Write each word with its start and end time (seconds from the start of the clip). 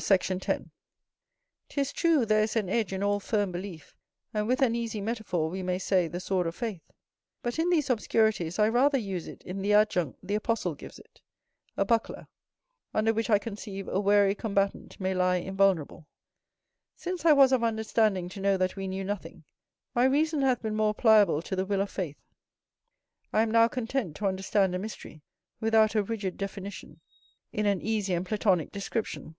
Sect. 0.00 0.28
10. 0.42 0.70
'Tis 1.68 1.92
true, 1.92 2.24
there 2.24 2.44
is 2.44 2.54
an 2.54 2.68
edge 2.68 2.92
in 2.92 3.02
all 3.02 3.18
firm 3.18 3.50
belief, 3.50 3.96
and 4.32 4.46
with 4.46 4.62
an 4.62 4.76
easy 4.76 5.00
metaphor 5.00 5.50
we 5.50 5.60
may 5.60 5.76
say, 5.76 6.06
the 6.06 6.20
sword 6.20 6.46
of 6.46 6.54
faith; 6.54 6.88
but 7.42 7.58
in 7.58 7.68
these 7.68 7.90
obscurities 7.90 8.60
I 8.60 8.68
rather 8.68 8.96
use 8.96 9.26
it 9.26 9.42
in 9.42 9.60
the 9.60 9.72
adjunct 9.74 10.20
the 10.22 10.36
apostle 10.36 10.76
gives 10.76 11.00
it, 11.00 11.20
a 11.76 11.84
buckler; 11.84 12.28
under 12.94 13.12
which 13.12 13.28
I 13.28 13.40
conceive 13.40 13.88
a 13.88 13.98
wary 13.98 14.36
combatant 14.36 15.00
may 15.00 15.14
lie 15.14 15.38
invulnerable. 15.38 16.06
Since 16.94 17.24
I 17.24 17.32
was 17.32 17.50
of 17.50 17.64
understanding 17.64 18.28
to 18.28 18.40
know 18.40 18.56
that 18.56 18.76
we 18.76 18.86
knew 18.86 19.02
nothing, 19.02 19.42
my 19.96 20.04
reason 20.04 20.42
hath 20.42 20.62
been 20.62 20.76
more 20.76 20.94
pliable 20.94 21.42
to 21.42 21.56
the 21.56 21.66
will 21.66 21.80
of 21.80 21.90
faith: 21.90 22.22
I 23.32 23.42
am 23.42 23.50
now 23.50 23.66
content 23.66 24.14
to 24.18 24.26
understand 24.26 24.76
a 24.76 24.78
mystery, 24.78 25.22
without 25.58 25.96
a 25.96 26.04
rigid 26.04 26.36
definition, 26.36 27.00
in 27.52 27.66
an 27.66 27.82
easy 27.82 28.14
and 28.14 28.24
Platonic 28.24 28.70
description. 28.70 29.34